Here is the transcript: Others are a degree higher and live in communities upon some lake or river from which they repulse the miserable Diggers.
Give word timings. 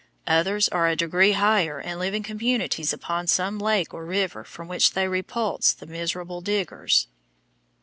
Others 0.25 0.67
are 0.69 0.87
a 0.87 0.95
degree 0.95 1.33
higher 1.33 1.77
and 1.77 1.99
live 1.99 2.15
in 2.15 2.23
communities 2.23 2.91
upon 2.91 3.27
some 3.27 3.59
lake 3.59 3.93
or 3.93 4.03
river 4.03 4.43
from 4.43 4.67
which 4.67 4.93
they 4.93 5.07
repulse 5.07 5.73
the 5.73 5.85
miserable 5.85 6.41
Diggers. 6.41 7.07